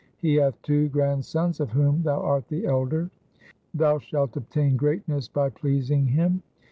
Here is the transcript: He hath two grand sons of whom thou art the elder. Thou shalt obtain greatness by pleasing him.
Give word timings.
He 0.17 0.33
hath 0.33 0.59
two 0.63 0.89
grand 0.89 1.23
sons 1.25 1.59
of 1.59 1.69
whom 1.73 2.01
thou 2.01 2.19
art 2.21 2.47
the 2.47 2.65
elder. 2.65 3.11
Thou 3.75 3.99
shalt 3.99 4.35
obtain 4.35 4.75
greatness 4.75 5.27
by 5.27 5.49
pleasing 5.51 6.07
him. 6.07 6.41